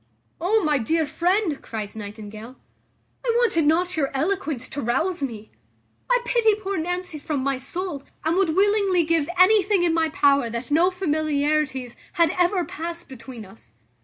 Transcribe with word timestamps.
"O, 0.39 0.63
my 0.63 0.79
dear 0.79 1.05
friend!" 1.05 1.61
cries 1.61 1.95
Nightingale, 1.95 2.55
"I 3.23 3.29
wanted 3.37 3.65
not 3.67 3.95
your 3.95 4.09
eloquence 4.15 4.67
to 4.69 4.81
rouse 4.81 5.21
me. 5.21 5.51
I 6.09 6.21
pity 6.25 6.55
poor 6.55 6.75
Nancy 6.79 7.19
from 7.19 7.41
my 7.43 7.59
soul, 7.59 8.01
and 8.25 8.35
would 8.35 8.55
willingly 8.55 9.03
give 9.03 9.29
anything 9.37 9.83
in 9.83 9.93
my 9.93 10.09
power 10.09 10.49
that 10.49 10.71
no 10.71 10.89
familiarities 10.89 11.95
had 12.13 12.31
ever 12.39 12.65
passed 12.65 13.07
between 13.09 13.45
us. 13.45 13.73